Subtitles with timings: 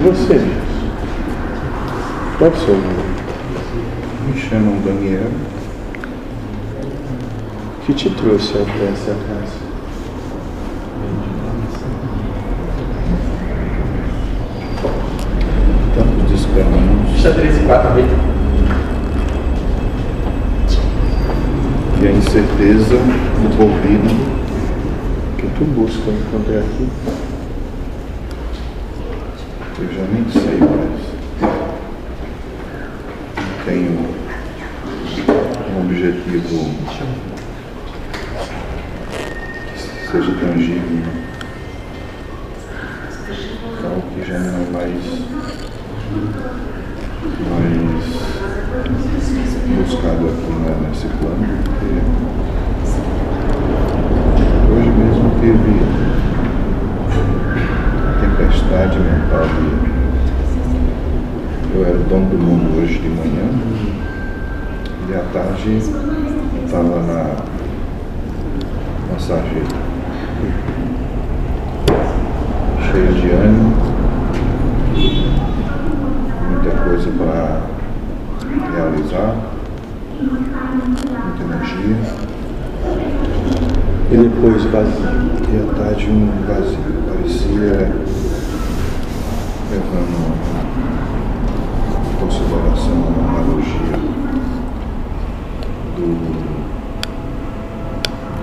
[0.00, 0.70] Você mesmo.
[2.38, 3.14] Qual é o seu nome?
[4.26, 5.30] Me chamam Daniel.
[7.76, 9.60] O que te trouxe até essa casa?
[15.94, 18.06] Tantos descaminhos Ficha 3 e 4, bem.
[22.00, 22.94] e a incerteza.
[23.44, 23.48] O
[25.36, 27.29] que tu busca é aqui?
[29.80, 31.00] Eu já nem sei mais.
[33.64, 33.92] Tenho
[35.70, 36.58] um objetivo
[39.72, 41.04] que seja tangível.
[43.82, 45.02] Algo que já não é mais,
[47.48, 48.04] mais
[49.78, 51.46] buscado aqui né, nesse plano.
[51.64, 51.90] Porque
[54.74, 55.72] hoje mesmo teve
[58.20, 59.90] tempestade mental de
[61.72, 63.39] eu era o dono do mundo hoje de manhã
[65.08, 65.78] e à tarde
[66.64, 67.36] estava na,
[69.18, 69.76] sarjeta.
[72.90, 73.76] Cheio de ânimo,
[76.48, 77.60] muita coisa para
[78.72, 79.36] realizar,
[80.20, 81.96] muita energia
[84.10, 85.30] E depois vazio.
[85.48, 87.00] e à tarde um vazio.
[87.06, 87.92] Parecia
[89.70, 90.79] levando
[92.20, 93.96] consideração a analogia
[95.96, 96.08] do,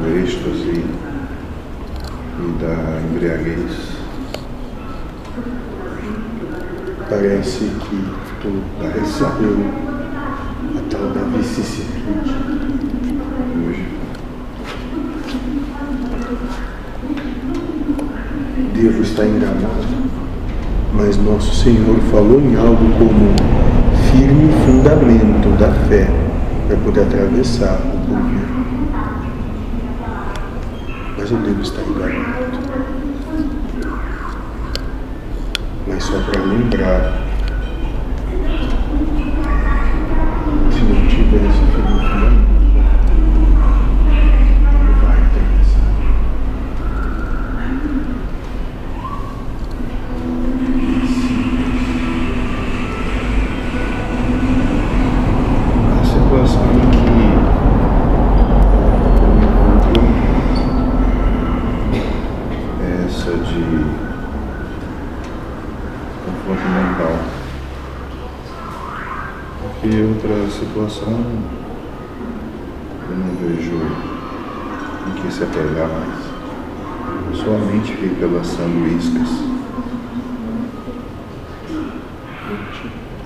[0.00, 0.84] do êxtase
[2.38, 3.74] e da embriaguez.
[7.10, 7.98] Parece que
[8.40, 8.50] tu
[8.96, 9.58] recebeu
[10.76, 12.34] a tal da vicissitude.
[13.68, 13.94] Hoje,
[18.74, 19.86] Devo estar enganado,
[20.94, 23.34] mas nosso Senhor falou em algo como
[24.10, 26.08] firme fundamento da fé
[26.68, 28.48] para poder atravessar o porvir.
[31.18, 32.58] Mas eu devo estar enganado.
[35.86, 37.22] Mas só para lembrar,
[40.70, 42.54] se não tiver esse firme fundamento,
[44.72, 45.84] não vai atravessar.
[56.00, 57.26] a situação em que eu me
[59.76, 60.02] encontro
[62.82, 63.64] é essa de
[66.24, 67.16] confronto mental.
[69.62, 69.92] Porque
[71.02, 71.10] eu
[73.16, 73.80] não vejo
[75.08, 76.24] em que se apegar mais.
[77.36, 79.30] Sua mente fica lançando iscas.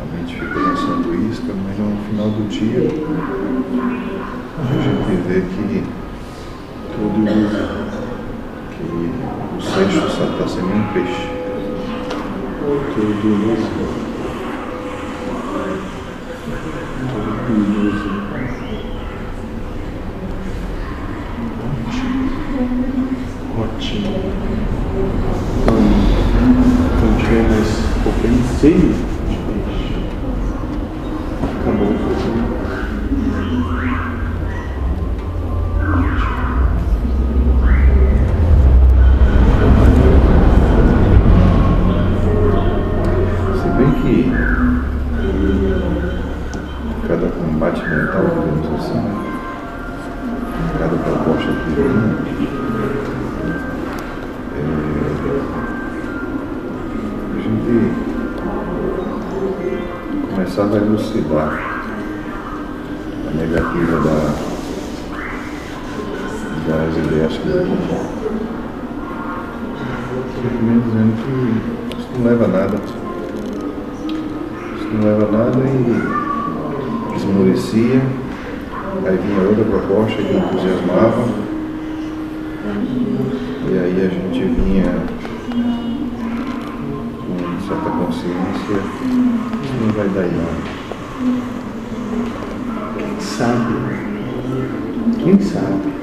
[0.00, 2.88] A mente fica lançando isca, mas no final do dia
[4.58, 5.84] a gente vê que
[6.94, 7.18] tudo
[8.70, 8.84] que
[9.56, 11.28] o sexto só está sendo um peixe.
[12.94, 14.07] Tudo
[23.56, 24.08] Ótimo.
[25.62, 25.78] Então,
[27.00, 27.68] quando tiver mais
[28.04, 28.26] pouco
[54.54, 54.60] é,
[57.34, 58.08] a gente
[60.34, 61.78] começava a elucidar
[63.26, 64.18] a negativa da,
[66.68, 67.48] das ideias que.
[70.34, 72.76] Simplesmente dizendo que isso não leva a nada.
[74.76, 78.00] Isso não leva a nada e esmorecia.
[79.04, 81.47] Aí vinha outra proposta que entusiasmava.
[82.68, 84.92] E aí a gente vinha
[87.26, 87.36] com
[87.66, 88.78] certa consciência,
[89.80, 90.78] não vai dar nada.
[92.98, 93.74] Quem sabe?
[95.22, 95.98] Quem sabe?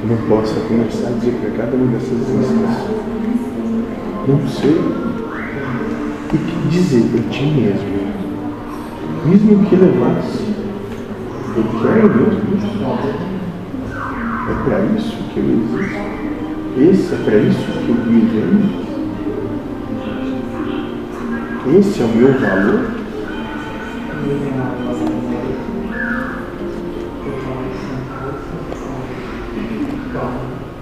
[0.00, 3.06] Tu não possa começar a dizer para cada uma dessas iscas.
[4.28, 4.80] Não sei.
[6.32, 7.96] E que dizer para ti mesmo.
[9.24, 10.44] Mesmo que levasse.
[11.56, 13.35] Eu quero mesmo.
[14.48, 16.06] É para isso que eu existo.
[16.78, 18.86] Esse é para isso que eu me venho.
[21.76, 22.80] Esse é o meu valor?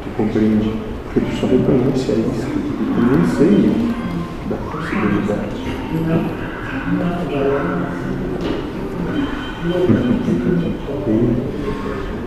[0.02, 0.70] Tu compreende?
[1.04, 2.48] Porque tu só reconhece a isso.
[2.96, 3.72] Eu nem sei
[4.50, 5.56] da possibilidade.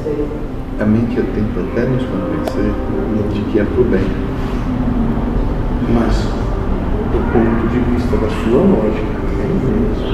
[0.00, 2.72] A mente tenta até nos convencer
[3.34, 4.00] de que é pro bem.
[5.92, 6.16] Mas,
[7.12, 10.08] do ponto de vista da sua lógica, é imenso.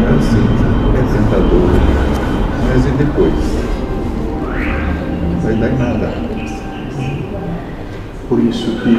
[0.00, 0.44] É assim,
[0.94, 1.70] é tentador.
[2.68, 3.38] Mas e depois?
[5.42, 6.08] Vai dar em nada.
[8.28, 8.90] Por isso que,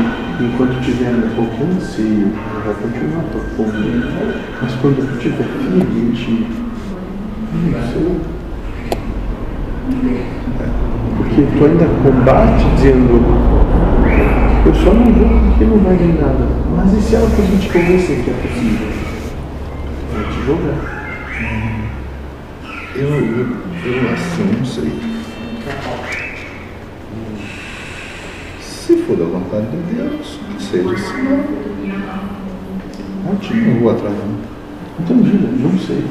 [0.44, 2.34] enquanto tiver ainda qualquer anseio,
[2.66, 4.04] vai continuar tua fome.
[4.62, 6.16] Mas quando tu tiver ti, não
[7.94, 8.35] sei.
[11.18, 13.22] Porque tu ainda combate dizendo,
[14.66, 16.48] eu só não vou porque não vai dar nada.
[16.76, 18.88] Mas e se ela conseguir te convencer que é possível?
[20.14, 20.96] Vai te jogar.
[22.96, 23.48] Eu, eu,
[23.86, 24.92] eu assim, não sei.
[28.62, 31.76] Se for da vontade de Deus, que seja assim.
[33.32, 33.74] Ótimo.
[33.74, 34.56] Não vou atrás não.
[35.00, 36.04] Entendido, não sei.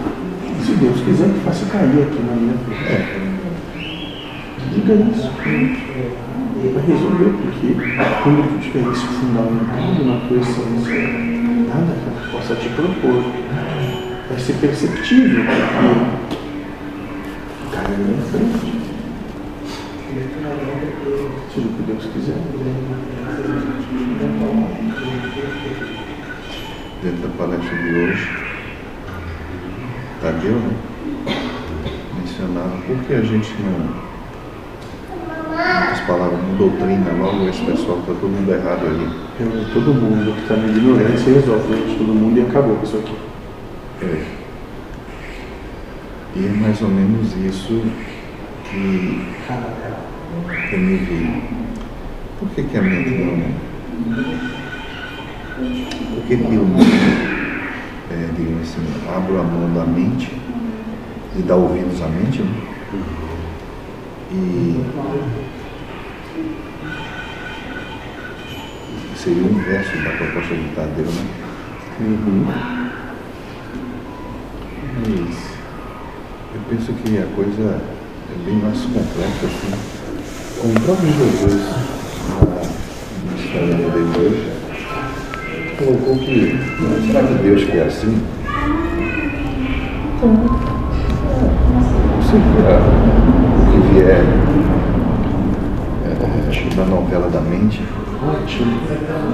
[0.62, 2.85] Se Deus quiser que faça cair aqui na minha frente.
[2.91, 3.33] É,
[4.75, 5.31] Diga isso.
[6.75, 7.69] Vai resolver, porque
[8.23, 11.03] quando tu tiver isso fundamentado na tua essência,
[11.69, 13.23] nada que possa te propor
[14.29, 15.67] vai ser perceptível, porque
[17.73, 18.75] cai na minha frente.
[21.55, 22.38] Seja o que Deus quiser.
[27.05, 28.29] dentro da palestra de hoje,
[30.23, 30.75] Tadeu, né?
[32.19, 34.13] Mencionava por que a gente não.
[36.56, 39.08] Doutrina logo esse pessoal está todo mundo errado ali.
[39.40, 42.96] Eu, todo mundo que está na ignorância resolve, gente, todo mundo e acabou com isso
[42.96, 43.14] aqui.
[44.02, 44.24] É.
[46.36, 47.82] E é mais ou menos isso
[48.70, 49.14] que
[50.72, 51.42] eu me vi.
[52.38, 53.74] Por que, que a mente não.
[56.14, 56.80] Por que, que eu não,
[58.10, 58.82] é, digamos assim,
[59.14, 60.32] abro a mão da mente
[61.36, 62.50] e dá ouvidos à mente, né?
[64.32, 64.84] E
[69.25, 71.26] seria o inverso da proposta de Tadeu, né?
[72.00, 72.44] Uhum.
[75.00, 75.36] Mas
[76.54, 77.81] eu penso que a coisa
[78.31, 79.72] é bem mais complexa assim.
[80.60, 81.62] Como o próprio Jesus,
[83.30, 84.52] na, história dele hoje,
[85.78, 88.22] colocou que, "Não, será que Deus quer assim?
[90.16, 90.30] Então,
[92.22, 92.40] se o
[93.70, 94.22] que vier
[96.75, 97.82] é, na novela da mente,
[98.23, 98.81] Ótimo.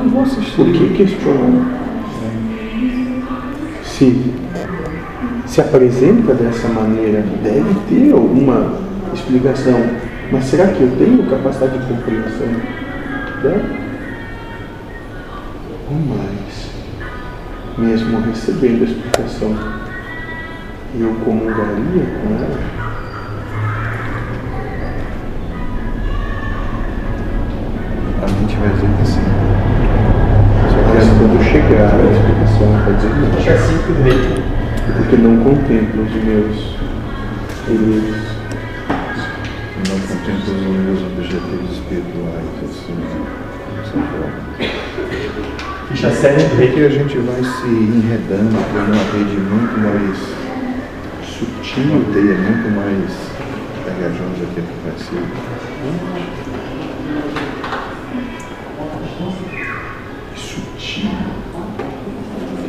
[0.03, 0.57] eu vou assistir.
[0.57, 1.81] Por que questionar?
[3.85, 4.35] Se
[5.51, 8.73] se apresenta dessa maneira, deve ter alguma
[9.13, 9.81] explicação.
[10.31, 12.47] Mas será que eu tenho capacidade de compreensão?
[13.43, 13.81] Deve.
[15.91, 16.71] Ou mais,
[17.77, 19.57] mesmo recebendo a explicação,
[20.97, 22.90] eu comungaria com ela?
[31.71, 33.31] Chegar a explicação, vai dizer não.
[33.31, 34.43] Acho que é meio.
[34.97, 36.57] Porque não contemplo os meus
[37.65, 38.27] queridos.
[39.89, 42.99] não contempla os meus objetivos espirituais, assim,
[43.77, 44.41] dessa forma.
[45.89, 46.87] Ficha séria do Porque rei.
[46.87, 50.19] a gente vai se enredando por uma rede muito mais
[51.25, 51.85] Sutil.
[51.85, 53.11] uma teia muito mais
[53.85, 56.50] pegajosa que a que vai ser.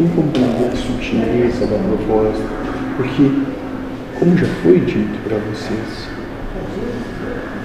[0.02, 2.44] Compreender a sutileza da proposta?
[2.98, 3.32] Porque,
[4.18, 6.10] como já foi dito para vocês,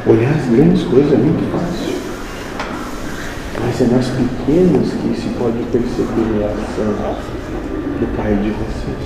[0.07, 1.97] olhar as grandes coisas é muito fácil.
[3.65, 7.17] Mas é nas pequenas que se pode perceber a ação
[8.01, 9.05] do Pai de vocês.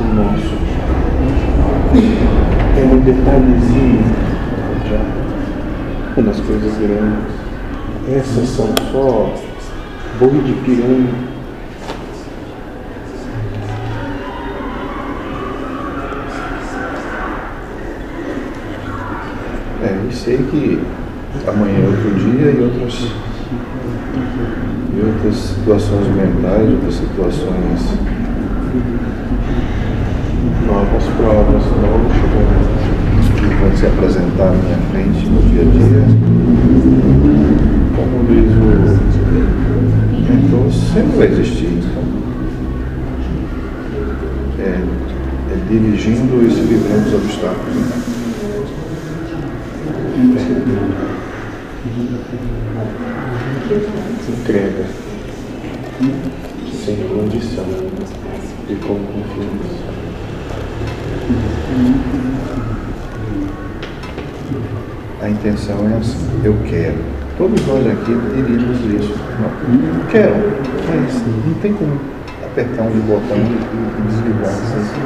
[0.00, 0.54] O nosso.
[2.76, 4.04] É no detalhezinho
[4.88, 6.22] já.
[6.22, 7.34] Nas coisas grandes.
[8.08, 9.34] Essas são só
[10.18, 11.34] boi de piranha.
[19.82, 20.80] É, e sei que
[21.46, 23.08] amanhã é outro dia e outras,
[24.92, 28.14] e outras situações mentais, outras situações
[30.66, 32.64] Novas provas, novos chegando.
[33.34, 36.02] que vão se apresentar à minha frente no dia a dia.
[37.94, 39.63] Como diz o
[40.70, 41.78] sempre vai existir.
[44.58, 44.82] É,
[45.52, 47.76] é dirigindo e se livrando dos obstáculos.
[54.28, 54.86] Entrega.
[56.84, 57.64] Sem condição.
[58.68, 59.84] E com confiança.
[65.20, 67.23] A intenção é assim, eu quero.
[67.36, 69.18] Todos nós aqui diríamos isso.
[69.40, 70.34] Não, quero,
[70.88, 71.98] mas não tem como
[72.44, 75.02] apertar um botão e desligar assim,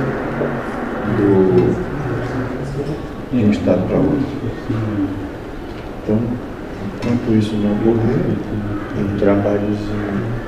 [1.16, 1.73] do,
[3.32, 4.18] de um estado para outro.
[6.02, 6.18] Então,
[6.97, 8.20] enquanto isso não ocorrer,
[8.99, 10.38] Um trabalhozinho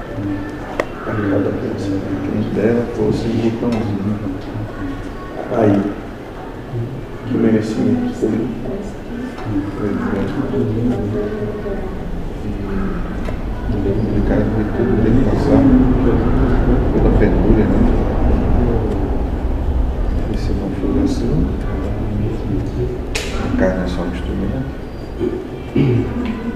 [1.06, 2.10] a cada pensamento.
[2.30, 4.18] quem dera fosse um botãozinho.
[5.56, 5.80] Aí,
[7.26, 8.79] que merecimento.
[13.72, 15.62] O cara vê tudo que passar
[16.92, 17.80] pela penúria, né?
[20.32, 21.34] E se não for assim,
[23.42, 24.70] a carne é só um instrumento.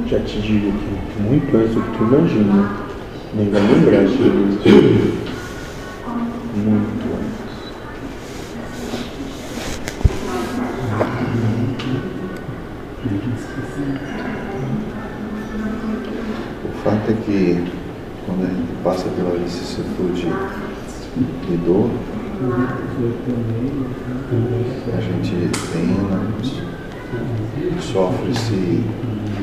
[0.07, 2.71] Já te digo que muito antes do que tu imagina,
[3.35, 5.25] nem vai lembrar de.
[6.55, 7.04] Muito
[18.85, 20.29] passa pela vicissitude
[21.49, 21.89] de dor,
[24.93, 26.21] a gente pena,
[27.81, 28.85] sofre se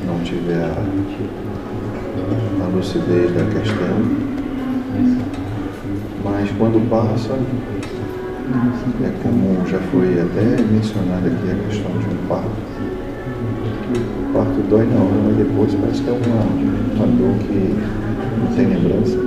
[0.06, 0.78] não tiver a,
[2.64, 3.98] a lucidez da questão,
[6.24, 7.34] mas quando passa,
[9.04, 12.72] é como já foi até mencionado aqui a questão de um parto.
[14.30, 16.44] O parto dói na hora, mas depois parece que é uma,
[16.96, 18.01] uma dor que
[18.56, 19.18] tem lembrança.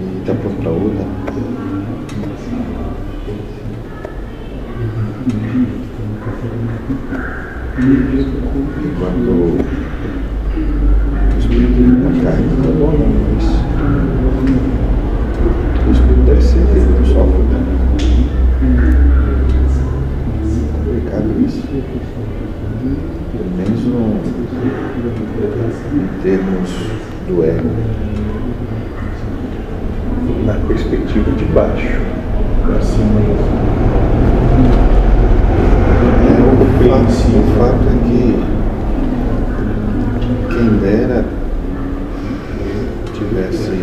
[0.00, 1.04] E está pronto para outra.
[8.84, 9.58] Enquanto o
[11.38, 12.94] espírito na carne está bom,
[13.32, 13.46] mas
[15.86, 17.42] o espírito deve ser ele não sofre.
[17.42, 19.05] Né?
[21.82, 24.16] Pelo menos no,
[25.94, 26.70] em termos
[27.28, 27.70] do ego.
[30.46, 32.00] Na perspectiva de baixo,
[32.64, 33.20] pra cima.
[36.22, 36.56] É, o,
[36.88, 38.22] fato, o fato é que
[40.54, 41.24] quem dera
[43.12, 43.76] tivesse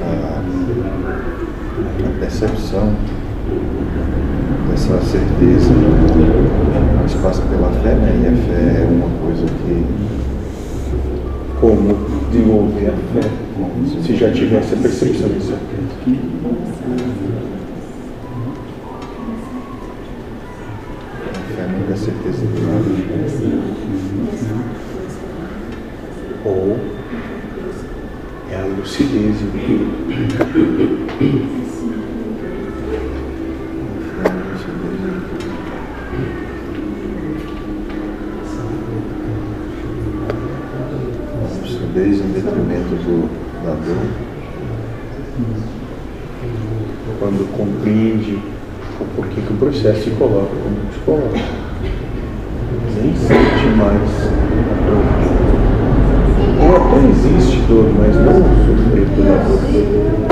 [0.00, 0.42] a,
[2.06, 2.92] a percepção
[4.68, 5.72] dessa certeza,
[7.00, 8.20] mas passa pela fé, né?
[8.22, 9.84] E a fé é uma coisa que
[11.60, 11.94] Como
[12.30, 13.28] desenvolver a fé
[14.04, 15.52] se já tivesse a percepção disso.
[15.52, 15.56] a
[21.54, 22.84] fé nunca é certeza de nada.
[26.44, 26.76] Ou
[28.50, 29.36] é a lucidez
[41.92, 43.28] Lucidez em detrimento do,
[43.62, 44.06] da dor.
[47.18, 48.38] Quando compreende
[48.98, 51.38] o porquê que o processo se coloca como se coloca.
[52.96, 54.10] Nem sente mais
[54.70, 55.04] a dor.
[56.62, 60.31] Ou até existe dor, mas não o sofrer pela dor.